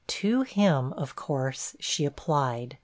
To 0.25 0.41
him, 0.41 0.93
of 0.93 1.15
course, 1.15 1.75
she 1.79 2.05
applied. 2.05 2.79